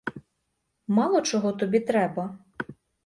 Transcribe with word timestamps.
Мало 0.87 1.21
чого 1.21 1.51
тобі 1.51 1.79
треба. 1.79 2.37